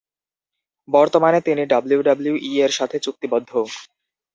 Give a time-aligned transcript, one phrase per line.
[0.87, 3.51] বর্তমানে তিনি ডব্লিউডব্লিউই-এর সাথে চুক্তিবদ্ধ।